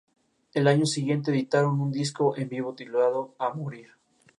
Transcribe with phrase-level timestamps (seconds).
[0.55, 3.91] Al año siguiente editaron un disco en vivo titulado "A morir!!!".